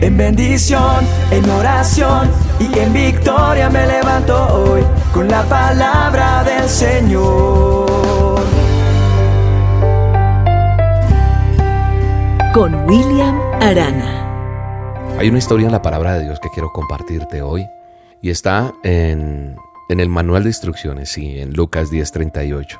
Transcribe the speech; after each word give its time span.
En 0.00 0.16
bendición, 0.16 1.04
en 1.32 1.50
oración 1.50 2.30
y 2.60 2.78
en 2.78 2.92
victoria 2.92 3.68
me 3.68 3.84
levanto 3.84 4.54
hoy 4.54 4.82
con 5.12 5.26
la 5.26 5.42
palabra 5.42 6.44
del 6.44 6.68
Señor. 6.68 8.40
Con 12.54 12.74
William 12.88 13.40
Arana. 13.60 15.16
Hay 15.18 15.28
una 15.30 15.38
historia 15.38 15.66
en 15.66 15.72
la 15.72 15.82
palabra 15.82 16.14
de 16.14 16.26
Dios 16.26 16.38
que 16.38 16.48
quiero 16.50 16.72
compartirte 16.72 17.42
hoy 17.42 17.66
y 18.22 18.30
está 18.30 18.72
en, 18.84 19.56
en 19.88 19.98
el 19.98 20.08
manual 20.08 20.44
de 20.44 20.50
instrucciones, 20.50 21.08
sí, 21.08 21.40
en 21.40 21.54
Lucas 21.54 21.90
10:38. 21.90 22.78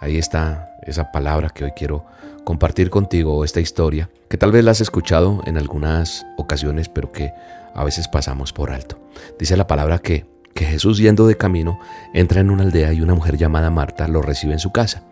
Ahí 0.00 0.18
está 0.18 0.76
esa 0.82 1.10
palabra 1.10 1.50
que 1.50 1.64
hoy 1.64 1.72
quiero 1.72 2.06
compartir 2.44 2.90
contigo, 2.90 3.44
esta 3.44 3.60
historia, 3.60 4.10
que 4.28 4.36
tal 4.36 4.52
vez 4.52 4.64
la 4.64 4.72
has 4.72 4.80
escuchado 4.80 5.42
en 5.46 5.56
algunas 5.56 6.26
ocasiones, 6.36 6.88
pero 6.88 7.12
que 7.12 7.32
a 7.74 7.84
veces 7.84 8.08
pasamos 8.08 8.52
por 8.52 8.70
alto. 8.70 8.98
Dice 9.38 9.56
la 9.56 9.66
palabra 9.66 9.98
que, 9.98 10.26
que 10.54 10.64
Jesús 10.64 10.98
yendo 10.98 11.26
de 11.26 11.36
camino 11.36 11.78
entra 12.14 12.40
en 12.40 12.50
una 12.50 12.64
aldea 12.64 12.92
y 12.92 13.00
una 13.00 13.14
mujer 13.14 13.36
llamada 13.36 13.70
Marta 13.70 14.08
lo 14.08 14.22
recibe 14.22 14.52
en 14.52 14.58
su 14.58 14.72
casa. 14.72 15.04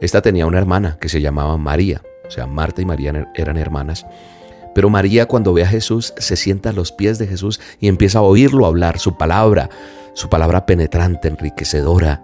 Esta 0.00 0.22
tenía 0.22 0.46
una 0.46 0.58
hermana 0.58 0.98
que 1.00 1.08
se 1.08 1.20
llamaba 1.20 1.56
María, 1.56 2.02
o 2.26 2.30
sea, 2.30 2.46
Marta 2.46 2.82
y 2.82 2.84
María 2.84 3.30
eran 3.34 3.56
hermanas. 3.56 4.06
Pero 4.74 4.90
María 4.90 5.26
cuando 5.26 5.54
ve 5.54 5.62
a 5.62 5.68
Jesús 5.68 6.14
se 6.18 6.36
sienta 6.36 6.70
a 6.70 6.72
los 6.72 6.92
pies 6.92 7.18
de 7.18 7.26
Jesús 7.26 7.60
y 7.78 7.88
empieza 7.88 8.18
a 8.18 8.22
oírlo 8.22 8.66
hablar 8.66 8.98
su 8.98 9.16
palabra, 9.16 9.70
su 10.14 10.28
palabra 10.28 10.66
penetrante, 10.66 11.28
enriquecedora, 11.28 12.22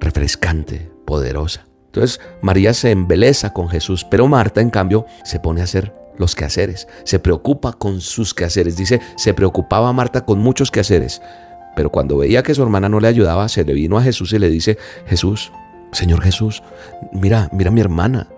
refrescante, 0.00 0.90
poderosa. 1.04 1.66
Entonces 1.92 2.20
María 2.40 2.72
se 2.72 2.90
embeleza 2.90 3.52
con 3.52 3.68
Jesús, 3.68 4.06
pero 4.08 4.26
Marta 4.26 4.62
en 4.62 4.70
cambio 4.70 5.04
se 5.24 5.38
pone 5.38 5.60
a 5.60 5.64
hacer 5.64 5.94
los 6.16 6.34
quehaceres, 6.34 6.88
se 7.04 7.18
preocupa 7.18 7.74
con 7.74 8.00
sus 8.00 8.32
quehaceres. 8.32 8.78
Dice, 8.78 9.02
se 9.16 9.34
preocupaba 9.34 9.92
Marta 9.92 10.24
con 10.24 10.38
muchos 10.38 10.70
quehaceres, 10.70 11.20
pero 11.76 11.90
cuando 11.90 12.16
veía 12.16 12.42
que 12.42 12.54
su 12.54 12.62
hermana 12.62 12.88
no 12.88 12.98
le 12.98 13.08
ayudaba, 13.08 13.46
se 13.50 13.64
le 13.64 13.74
vino 13.74 13.98
a 13.98 14.02
Jesús 14.02 14.32
y 14.32 14.38
le 14.38 14.48
dice, 14.48 14.78
Jesús, 15.06 15.52
Señor 15.92 16.22
Jesús, 16.22 16.62
mira, 17.12 17.50
mira 17.52 17.68
a 17.68 17.74
mi 17.74 17.82
hermana, 17.82 18.28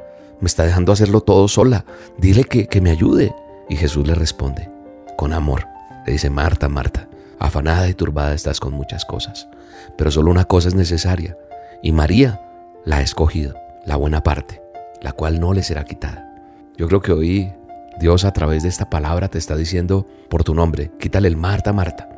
me 0.40 0.46
está 0.46 0.64
dejando 0.64 0.90
hacerlo 0.90 1.20
todo 1.20 1.46
sola, 1.46 1.84
dile 2.18 2.42
que, 2.42 2.66
que 2.66 2.80
me 2.80 2.90
ayude. 2.90 3.36
Y 3.68 3.76
Jesús 3.76 4.04
le 4.04 4.16
responde, 4.16 4.68
con 5.16 5.32
amor, 5.32 5.68
le 6.06 6.12
dice, 6.12 6.28
Marta, 6.28 6.68
Marta, 6.68 7.08
afanada 7.38 7.88
y 7.88 7.94
turbada 7.94 8.34
estás 8.34 8.58
con 8.58 8.72
muchas 8.72 9.04
cosas, 9.04 9.48
pero 9.96 10.10
solo 10.10 10.32
una 10.32 10.44
cosa 10.44 10.66
es 10.66 10.74
necesaria, 10.74 11.38
y 11.82 11.92
María 11.92 12.43
la 12.84 12.98
ha 12.98 13.00
escogido, 13.00 13.54
la 13.86 13.96
buena 13.96 14.22
parte, 14.22 14.62
la 15.00 15.12
cual 15.12 15.40
no 15.40 15.52
le 15.52 15.62
será 15.62 15.84
quitada. 15.84 16.30
Yo 16.76 16.88
creo 16.88 17.00
que 17.00 17.12
hoy 17.12 17.52
Dios 17.98 18.24
a 18.24 18.32
través 18.32 18.62
de 18.62 18.68
esta 18.68 18.90
palabra 18.90 19.28
te 19.28 19.38
está 19.38 19.56
diciendo 19.56 20.06
por 20.28 20.44
tu 20.44 20.54
nombre, 20.54 20.90
quítale 20.98 21.28
el 21.28 21.36
Marta, 21.36 21.72
Marta. 21.72 22.08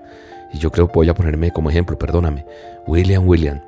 Y 0.53 0.59
yo 0.59 0.73
creo 0.73 0.89
que 0.89 0.95
voy 0.95 1.09
a 1.09 1.15
ponerme 1.15 1.51
como 1.51 1.71
ejemplo, 1.71 1.99
perdóname, 1.99 2.47
William, 2.87 3.27
William, 3.27 3.61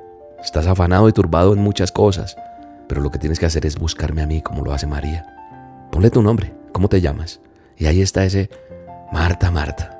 estás 0.43 0.67
afanado 0.67 1.07
y 1.07 1.13
turbado 1.13 1.53
en 1.53 1.59
muchas 1.59 1.91
cosas, 1.91 2.35
pero 2.87 3.01
lo 3.01 3.11
que 3.11 3.19
tienes 3.19 3.39
que 3.39 3.45
hacer 3.45 3.65
es 3.65 3.77
buscarme 3.77 4.21
a 4.21 4.27
mí 4.27 4.41
como 4.41 4.63
lo 4.63 4.73
hace 4.73 4.87
María. 4.87 5.25
Ponle 5.91 6.09
tu 6.09 6.21
nombre, 6.21 6.53
¿cómo 6.71 6.89
te 6.89 7.01
llamas? 7.01 7.39
Y 7.77 7.85
ahí 7.85 8.01
está 8.01 8.25
ese 8.25 8.49
Marta, 9.11 9.51
Marta. 9.51 9.95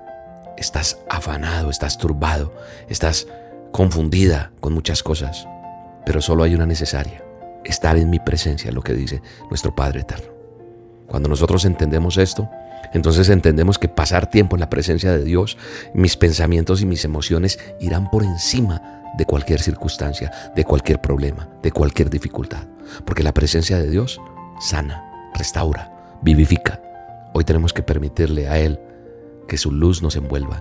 Estás 0.57 0.99
afanado, 1.09 1.69
estás 1.69 1.97
turbado, 1.97 2.53
estás 2.89 3.27
confundida 3.71 4.51
con 4.59 4.73
muchas 4.73 5.03
cosas, 5.03 5.47
pero 6.09 6.23
solo 6.23 6.43
hay 6.43 6.55
una 6.55 6.65
necesaria, 6.65 7.23
estar 7.63 7.95
en 7.95 8.09
mi 8.09 8.17
presencia, 8.17 8.71
lo 8.71 8.81
que 8.81 8.95
dice 8.95 9.21
nuestro 9.51 9.75
Padre 9.75 9.99
Eterno. 9.99 10.33
Cuando 11.05 11.29
nosotros 11.29 11.65
entendemos 11.65 12.17
esto, 12.17 12.49
entonces 12.95 13.29
entendemos 13.29 13.77
que 13.77 13.89
pasar 13.89 14.27
tiempo 14.27 14.55
en 14.55 14.61
la 14.61 14.71
presencia 14.71 15.11
de 15.11 15.23
Dios, 15.23 15.55
mis 15.93 16.17
pensamientos 16.17 16.81
y 16.81 16.87
mis 16.87 17.05
emociones 17.05 17.59
irán 17.79 18.09
por 18.09 18.23
encima 18.23 19.03
de 19.19 19.25
cualquier 19.25 19.61
circunstancia, 19.61 20.31
de 20.55 20.65
cualquier 20.65 20.99
problema, 20.99 21.47
de 21.61 21.71
cualquier 21.71 22.09
dificultad. 22.09 22.63
Porque 23.05 23.21
la 23.21 23.35
presencia 23.35 23.77
de 23.77 23.91
Dios 23.91 24.19
sana, 24.59 25.29
restaura, 25.35 26.17
vivifica. 26.23 26.81
Hoy 27.35 27.43
tenemos 27.43 27.71
que 27.71 27.83
permitirle 27.83 28.47
a 28.47 28.57
Él 28.57 28.79
que 29.47 29.59
su 29.59 29.71
luz 29.71 30.01
nos 30.01 30.15
envuelva, 30.15 30.59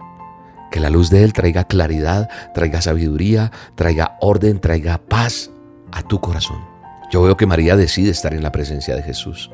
que 0.71 0.81
la 0.81 0.91
luz 0.91 1.11
de 1.11 1.25
Él 1.25 1.33
traiga 1.33 1.65
claridad, 1.65 2.29
traiga 2.55 2.81
sabiduría, 2.81 3.53
traiga 3.75 4.17
orden, 4.21 4.61
traiga 4.61 4.99
paz 4.99 5.51
a 5.93 6.03
tu 6.03 6.21
corazón. 6.21 6.59
Yo 7.11 7.23
veo 7.23 7.37
que 7.37 7.47
María 7.47 7.77
decide 7.77 8.11
estar 8.11 8.35
en 8.35 8.43
la 8.43 8.53
presencia 8.53 8.95
de 8.95 9.03
Jesús. 9.03 9.51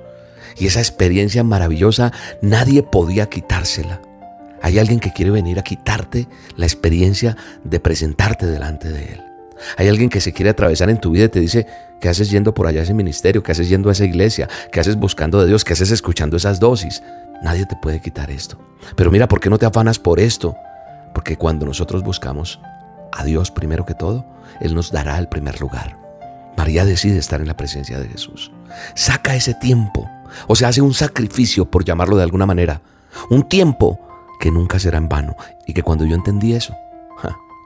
Y 0.56 0.66
esa 0.66 0.80
experiencia 0.80 1.44
maravillosa 1.44 2.12
nadie 2.42 2.82
podía 2.82 3.28
quitársela. 3.28 4.00
Hay 4.62 4.78
alguien 4.78 4.98
que 4.98 5.12
quiere 5.12 5.30
venir 5.30 5.58
a 5.58 5.62
quitarte 5.62 6.26
la 6.56 6.66
experiencia 6.66 7.36
de 7.64 7.80
presentarte 7.80 8.46
delante 8.46 8.88
de 8.88 9.04
Él. 9.04 9.22
Hay 9.76 9.88
alguien 9.88 10.08
que 10.08 10.20
se 10.20 10.32
quiere 10.32 10.50
atravesar 10.50 10.90
en 10.90 11.00
tu 11.00 11.10
vida 11.10 11.26
y 11.26 11.28
te 11.28 11.40
dice, 11.40 11.66
¿qué 12.00 12.08
haces 12.08 12.30
yendo 12.30 12.54
por 12.54 12.66
allá 12.66 12.80
a 12.80 12.82
ese 12.84 12.94
ministerio? 12.94 13.42
¿Qué 13.42 13.52
haces 13.52 13.68
yendo 13.68 13.88
a 13.88 13.92
esa 13.92 14.04
iglesia? 14.04 14.48
¿Qué 14.72 14.80
haces 14.80 14.96
buscando 14.96 15.40
de 15.40 15.46
Dios? 15.46 15.64
¿Qué 15.64 15.74
haces 15.74 15.90
escuchando 15.90 16.36
esas 16.36 16.60
dosis? 16.60 17.02
Nadie 17.42 17.66
te 17.66 17.76
puede 17.76 18.00
quitar 18.00 18.30
esto. 18.30 18.58
Pero 18.96 19.10
mira, 19.10 19.28
¿por 19.28 19.40
qué 19.40 19.50
no 19.50 19.58
te 19.58 19.66
afanas 19.66 19.98
por 19.98 20.18
esto? 20.18 20.56
Porque 21.14 21.36
cuando 21.36 21.64
nosotros 21.64 22.02
buscamos 22.02 22.60
a 23.12 23.24
Dios 23.24 23.50
primero 23.50 23.86
que 23.86 23.94
todo, 23.94 24.26
Él 24.60 24.74
nos 24.74 24.90
dará 24.92 25.18
el 25.18 25.28
primer 25.28 25.60
lugar. 25.60 25.96
María 26.56 26.84
decide 26.84 27.18
estar 27.18 27.40
en 27.40 27.46
la 27.46 27.56
presencia 27.56 27.98
de 27.98 28.08
Jesús. 28.08 28.52
Saca 28.94 29.34
ese 29.34 29.54
tiempo, 29.54 30.10
o 30.46 30.54
sea, 30.54 30.68
hace 30.68 30.82
un 30.82 30.94
sacrificio, 30.94 31.70
por 31.70 31.84
llamarlo 31.84 32.16
de 32.16 32.22
alguna 32.22 32.46
manera. 32.46 32.80
Un 33.30 33.48
tiempo 33.48 34.00
que 34.40 34.50
nunca 34.50 34.78
será 34.78 34.98
en 34.98 35.08
vano. 35.08 35.36
Y 35.66 35.72
que 35.72 35.82
cuando 35.82 36.04
yo 36.04 36.14
entendí 36.14 36.52
eso, 36.54 36.74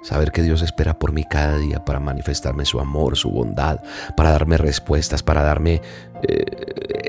saber 0.02 0.32
que 0.32 0.42
Dios 0.42 0.62
espera 0.62 0.98
por 0.98 1.12
mí 1.12 1.24
cada 1.24 1.58
día 1.58 1.84
para 1.84 2.00
manifestarme 2.00 2.64
su 2.64 2.80
amor, 2.80 3.16
su 3.16 3.30
bondad, 3.30 3.80
para 4.16 4.30
darme 4.30 4.56
respuestas, 4.56 5.22
para 5.22 5.42
darme 5.42 5.82
eh, 6.22 6.44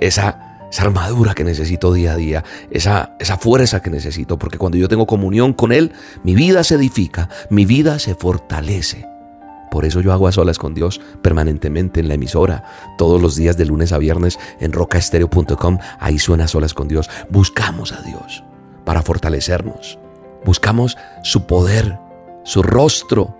esa 0.01 0.48
esa 0.71 0.83
armadura 0.83 1.33
que 1.33 1.43
necesito 1.43 1.93
día 1.93 2.13
a 2.13 2.15
día, 2.15 2.43
esa, 2.71 3.15
esa 3.19 3.37
fuerza 3.37 3.81
que 3.81 3.89
necesito, 3.89 4.37
porque 4.37 4.57
cuando 4.57 4.77
yo 4.77 4.87
tengo 4.87 5.07
comunión 5.07 5.53
con 5.53 5.71
Él, 5.71 5.91
mi 6.23 6.35
vida 6.35 6.63
se 6.63 6.75
edifica, 6.75 7.29
mi 7.49 7.65
vida 7.65 7.99
se 7.99 8.15
fortalece. 8.15 9.07
Por 9.71 9.85
eso 9.85 10.01
yo 10.01 10.11
hago 10.13 10.27
a 10.27 10.31
solas 10.31 10.57
con 10.57 10.73
Dios 10.73 10.99
permanentemente 11.21 11.99
en 11.99 12.07
la 12.07 12.15
emisora, 12.15 12.63
todos 12.97 13.21
los 13.21 13.35
días 13.35 13.57
de 13.57 13.65
lunes 13.65 13.91
a 13.91 13.97
viernes 13.97 14.39
en 14.59 14.73
rocaestereo.com, 14.73 15.77
ahí 15.99 16.17
suena 16.17 16.45
a 16.45 16.47
solas 16.47 16.73
con 16.73 16.87
Dios. 16.87 17.09
Buscamos 17.29 17.91
a 17.91 18.01
Dios 18.01 18.43
para 18.83 19.03
fortalecernos, 19.03 19.99
buscamos 20.43 20.97
su 21.23 21.45
poder, 21.45 21.99
su 22.43 22.63
rostro. 22.63 23.37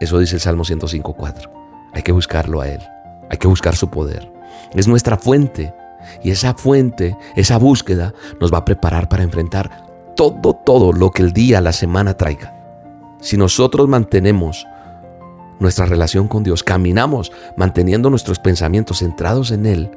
Eso 0.00 0.18
dice 0.18 0.36
el 0.36 0.40
Salmo 0.40 0.64
105.4. 0.64 1.50
Hay 1.92 2.02
que 2.02 2.12
buscarlo 2.12 2.60
a 2.60 2.68
Él, 2.68 2.80
hay 3.28 3.38
que 3.38 3.48
buscar 3.48 3.74
su 3.74 3.90
poder. 3.90 4.30
Es 4.74 4.86
nuestra 4.86 5.16
fuente 5.16 5.74
y 6.22 6.30
esa 6.30 6.54
fuente, 6.54 7.16
esa 7.36 7.58
búsqueda 7.58 8.14
nos 8.40 8.52
va 8.52 8.58
a 8.58 8.64
preparar 8.64 9.08
para 9.08 9.22
enfrentar 9.22 9.86
todo, 10.16 10.54
todo 10.64 10.92
lo 10.92 11.10
que 11.10 11.22
el 11.22 11.32
día, 11.32 11.60
la 11.60 11.72
semana 11.72 12.14
traiga. 12.14 12.54
Si 13.20 13.36
nosotros 13.36 13.88
mantenemos 13.88 14.66
nuestra 15.60 15.86
relación 15.86 16.28
con 16.28 16.44
Dios, 16.44 16.62
caminamos 16.62 17.32
manteniendo 17.56 18.10
nuestros 18.10 18.38
pensamientos 18.38 18.98
centrados 18.98 19.50
en 19.50 19.66
Él, 19.66 19.90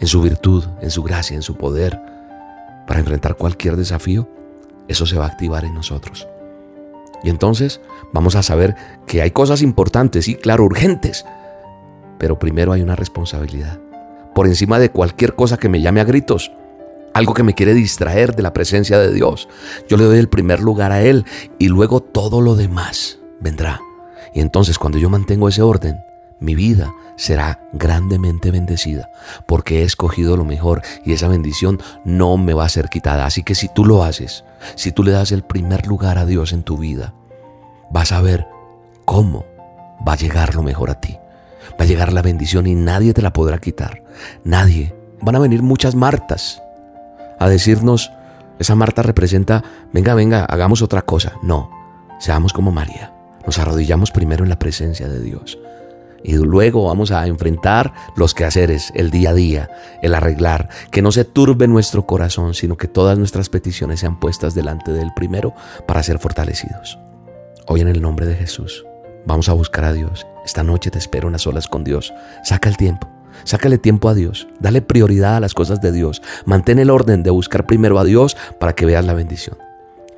en 0.00 0.06
su 0.06 0.22
virtud, 0.22 0.64
en 0.80 0.90
su 0.90 1.02
gracia, 1.02 1.34
en 1.34 1.42
su 1.42 1.56
poder, 1.56 2.00
para 2.86 3.00
enfrentar 3.00 3.36
cualquier 3.36 3.76
desafío, 3.76 4.28
eso 4.88 5.06
se 5.06 5.16
va 5.16 5.24
a 5.24 5.28
activar 5.28 5.64
en 5.64 5.74
nosotros. 5.74 6.28
Y 7.24 7.30
entonces 7.30 7.80
vamos 8.12 8.36
a 8.36 8.42
saber 8.42 8.76
que 9.06 9.22
hay 9.22 9.30
cosas 9.30 9.62
importantes 9.62 10.28
y, 10.28 10.36
claro, 10.36 10.64
urgentes, 10.64 11.24
pero 12.18 12.38
primero 12.38 12.72
hay 12.72 12.82
una 12.82 12.94
responsabilidad 12.94 13.80
por 14.36 14.46
encima 14.46 14.78
de 14.78 14.90
cualquier 14.90 15.34
cosa 15.34 15.56
que 15.56 15.70
me 15.70 15.80
llame 15.80 16.02
a 16.02 16.04
gritos, 16.04 16.52
algo 17.14 17.32
que 17.32 17.42
me 17.42 17.54
quiere 17.54 17.72
distraer 17.72 18.36
de 18.36 18.42
la 18.42 18.52
presencia 18.52 18.98
de 18.98 19.10
Dios. 19.10 19.48
Yo 19.88 19.96
le 19.96 20.04
doy 20.04 20.18
el 20.18 20.28
primer 20.28 20.60
lugar 20.60 20.92
a 20.92 21.00
Él 21.00 21.24
y 21.58 21.68
luego 21.68 22.02
todo 22.02 22.42
lo 22.42 22.54
demás 22.54 23.18
vendrá. 23.40 23.80
Y 24.34 24.40
entonces 24.40 24.78
cuando 24.78 24.98
yo 24.98 25.08
mantengo 25.08 25.48
ese 25.48 25.62
orden, 25.62 26.04
mi 26.38 26.54
vida 26.54 26.92
será 27.16 27.62
grandemente 27.72 28.50
bendecida, 28.50 29.08
porque 29.46 29.80
he 29.80 29.84
escogido 29.84 30.36
lo 30.36 30.44
mejor 30.44 30.82
y 31.02 31.14
esa 31.14 31.28
bendición 31.28 31.80
no 32.04 32.36
me 32.36 32.52
va 32.52 32.66
a 32.66 32.68
ser 32.68 32.90
quitada. 32.90 33.24
Así 33.24 33.42
que 33.42 33.54
si 33.54 33.68
tú 33.68 33.86
lo 33.86 34.04
haces, 34.04 34.44
si 34.74 34.92
tú 34.92 35.02
le 35.02 35.12
das 35.12 35.32
el 35.32 35.44
primer 35.44 35.86
lugar 35.86 36.18
a 36.18 36.26
Dios 36.26 36.52
en 36.52 36.62
tu 36.62 36.76
vida, 36.76 37.14
vas 37.90 38.12
a 38.12 38.20
ver 38.20 38.46
cómo 39.06 39.46
va 40.06 40.12
a 40.12 40.16
llegar 40.16 40.54
lo 40.54 40.62
mejor 40.62 40.90
a 40.90 41.00
ti 41.00 41.16
va 41.72 41.84
a 41.84 41.86
llegar 41.86 42.12
la 42.12 42.22
bendición 42.22 42.66
y 42.66 42.74
nadie 42.74 43.14
te 43.14 43.22
la 43.22 43.32
podrá 43.32 43.58
quitar. 43.58 44.02
Nadie. 44.44 44.94
Van 45.20 45.36
a 45.36 45.40
venir 45.40 45.62
muchas 45.62 45.94
Martas 45.94 46.62
a 47.38 47.48
decirnos, 47.48 48.12
esa 48.58 48.74
Marta 48.74 49.02
representa, 49.02 49.62
venga, 49.92 50.14
venga, 50.14 50.44
hagamos 50.44 50.82
otra 50.82 51.02
cosa. 51.02 51.34
No, 51.42 51.70
seamos 52.18 52.52
como 52.52 52.72
María. 52.72 53.12
Nos 53.44 53.58
arrodillamos 53.58 54.10
primero 54.10 54.42
en 54.42 54.50
la 54.50 54.58
presencia 54.58 55.06
de 55.08 55.20
Dios 55.20 55.56
Y 56.24 56.32
luego 56.34 56.86
vamos 56.86 57.12
a 57.12 57.28
enfrentar 57.28 57.92
los 58.16 58.34
quehaceres, 58.34 58.92
el 58.96 59.12
día 59.12 59.30
a 59.30 59.34
día, 59.34 59.70
el 60.02 60.14
arreglar, 60.14 60.68
que 60.90 61.00
no 61.00 61.12
se 61.12 61.24
turbe 61.24 61.68
nuestro 61.68 62.06
corazón, 62.06 62.54
sino 62.54 62.76
que 62.76 62.88
todas 62.88 63.16
nuestras 63.18 63.48
peticiones 63.48 64.00
sean 64.00 64.18
puestas 64.18 64.54
delante 64.54 64.92
del 64.92 65.12
primero 65.14 65.54
para 65.86 66.02
ser 66.02 66.18
fortalecidos. 66.18 66.98
Hoy 67.68 67.82
en 67.82 67.88
el 67.88 68.02
nombre 68.02 68.26
de 68.26 68.34
Jesús, 68.34 68.84
vamos 69.26 69.48
a 69.48 69.52
buscar 69.52 69.84
a 69.84 69.92
Dios. 69.92 70.26
Esta 70.44 70.62
noche 70.62 70.90
te 70.90 70.98
espero 70.98 71.28
unas 71.28 71.42
solas 71.42 71.66
con 71.66 71.84
Dios. 71.84 72.14
Saca 72.44 72.68
el 72.68 72.76
tiempo. 72.76 73.08
Sácale 73.44 73.78
tiempo 73.78 74.08
a 74.08 74.14
Dios, 74.14 74.48
dale 74.60 74.82
prioridad 74.82 75.36
a 75.36 75.40
las 75.40 75.54
cosas 75.54 75.80
de 75.80 75.92
Dios, 75.92 76.22
mantén 76.46 76.78
el 76.78 76.90
orden 76.90 77.22
de 77.22 77.30
buscar 77.30 77.66
primero 77.66 77.98
a 77.98 78.04
Dios 78.04 78.36
para 78.58 78.74
que 78.74 78.86
veas 78.86 79.04
la 79.04 79.14
bendición. 79.14 79.58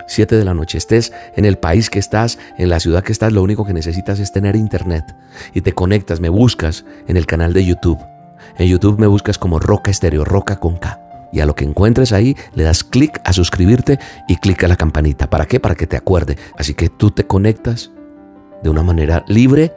7 0.07 0.37
de 0.37 0.45
la 0.45 0.55
noche, 0.55 0.79
estés 0.79 1.13
en 1.37 1.45
el 1.45 1.59
país 1.59 1.91
que 1.91 1.99
estás, 1.99 2.39
en 2.57 2.71
la 2.71 2.81
ciudad 2.81 3.03
que 3.03 3.13
estás, 3.13 3.33
lo 3.33 3.43
único 3.43 3.67
que 3.67 3.75
necesitas 3.75 4.19
es 4.21 4.33
tener 4.33 4.57
internet 4.57 5.05
y 5.53 5.61
te 5.61 5.75
conectas, 5.75 6.21
me 6.21 6.31
buscas 6.31 6.85
en 7.07 7.17
el 7.17 7.27
canal 7.27 7.53
de 7.53 7.65
YouTube. 7.65 7.99
En 8.57 8.69
YouTube 8.69 8.99
me 8.99 9.07
buscas 9.07 9.37
como 9.37 9.59
Roca 9.59 9.91
Estéreo, 9.91 10.25
Roca 10.25 10.59
con 10.59 10.79
K. 10.79 11.01
Y 11.31 11.41
a 11.41 11.47
lo 11.47 11.55
que 11.55 11.65
encuentres 11.65 12.13
ahí, 12.13 12.35
le 12.55 12.63
das 12.63 12.85
clic 12.85 13.21
a 13.25 13.35
suscribirte 13.35 13.99
y 14.29 14.37
clic 14.37 14.65
a 14.65 14.69
la 14.69 14.77
campanita. 14.77 15.29
¿Para 15.29 15.45
qué? 15.45 15.61
Para 15.61 15.75
que 15.75 15.87
te 15.87 15.99
acuerde. 15.99 16.39
Así 16.57 16.73
que 16.73 16.89
tú 16.89 17.11
te 17.11 17.27
conectas 17.27 17.91
de 18.63 18.71
una 18.71 18.83
manera 18.83 19.25
libre, 19.29 19.75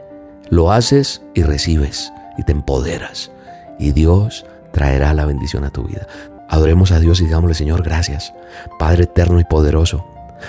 lo 0.48 0.72
haces 0.72 1.22
y 1.34 1.42
recibes 1.42 2.12
y 2.36 2.42
te 2.42 2.52
empoderas. 2.52 3.30
Y 3.78 3.92
Dios 3.92 4.46
traerá 4.72 5.14
la 5.14 5.24
bendición 5.24 5.64
a 5.64 5.70
tu 5.70 5.84
vida. 5.84 6.06
Adoremos 6.48 6.92
a 6.92 7.00
Dios 7.00 7.20
y 7.20 7.24
digámosle, 7.24 7.54
Señor, 7.54 7.82
gracias, 7.82 8.34
Padre 8.78 9.04
eterno 9.04 9.40
y 9.40 9.44
poderoso. 9.44 10.04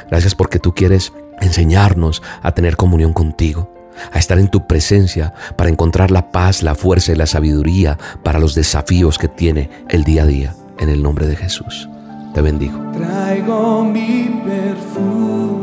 Gracias 0.10 0.36
porque 0.36 0.60
tú 0.60 0.74
quieres 0.74 1.14
enseñarnos 1.40 2.22
a 2.42 2.52
tener 2.52 2.76
comunión 2.76 3.14
contigo, 3.14 3.72
a 4.12 4.20
estar 4.20 4.40
en 4.40 4.50
tu 4.50 4.68
presencia 4.68 5.34
para 5.56 5.70
encontrar 5.70 6.12
la 6.12 6.32
paz, 6.32 6.64
la 6.64 6.76
fuerza 6.76 7.12
y 7.12 7.16
la 7.16 7.28
sabiduría 7.28 7.98
para 8.24 8.40
los 8.40 8.56
desafíos 8.56 9.18
que 9.18 9.28
tiene 9.28 9.70
el 9.90 10.04
día 10.04 10.24
a 10.24 10.26
día. 10.26 10.56
En 10.80 10.90
el 10.90 11.04
nombre 11.04 11.28
de 11.28 11.36
Jesús. 11.36 11.88
Te 12.34 12.42
bendigo. 12.42 12.78
Traigo 12.94 13.86
mi 13.86 14.42
perfume 14.44 15.63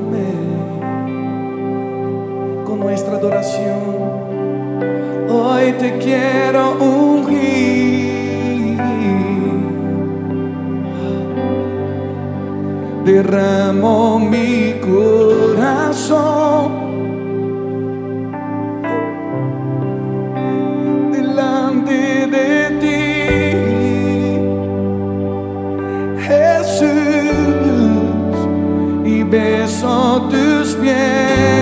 nuestra 2.80 3.16
adoración. 3.16 3.80
Hoy 5.28 5.72
te 5.78 5.98
quiero 5.98 6.72
ungir. 6.80 8.00
derramo 13.04 14.18
mi 14.18 14.74
corazón 14.80 16.10
beso 29.30 30.28
tus 30.28 30.74
pies 30.74 31.59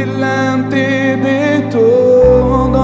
delante 0.00 1.16
de 1.16 1.68
todos. 1.70 2.80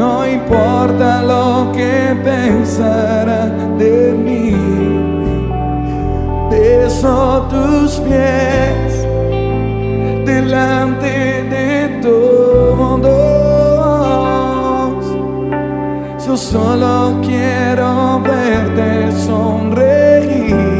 No 0.00 0.26
importa 0.26 1.22
lo 1.22 1.72
que 1.72 2.16
pensarán 2.24 3.76
de 3.78 4.12
mí. 4.26 4.54
Beso 6.50 7.46
tus 7.52 7.90
pies 8.06 9.06
delante 10.24 11.14
de 11.54 11.72
todos. 12.02 13.10
Yo 16.24 16.36
solo 16.36 17.20
quiero 17.22 18.20
verte 18.22 19.10
sonreír. 19.26 20.79